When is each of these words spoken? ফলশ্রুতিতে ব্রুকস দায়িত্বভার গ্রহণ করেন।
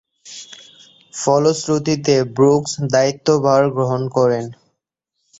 ফলশ্রুতিতে 1.13 2.15
ব্রুকস 2.35 2.71
দায়িত্বভার 2.93 3.61
গ্রহণ 3.75 4.01
করেন। 4.17 4.45